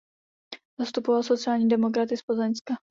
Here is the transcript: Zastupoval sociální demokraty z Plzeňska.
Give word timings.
Zastupoval 0.79 1.23
sociální 1.23 1.67
demokraty 1.69 2.17
z 2.17 2.21
Plzeňska. 2.21 2.73